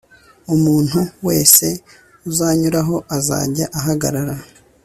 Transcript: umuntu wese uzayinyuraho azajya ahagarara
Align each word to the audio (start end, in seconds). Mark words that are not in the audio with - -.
umuntu 0.55 0.99
wese 1.27 1.67
uzayinyuraho 2.29 2.95
azajya 3.17 3.65
ahagarara 3.79 4.35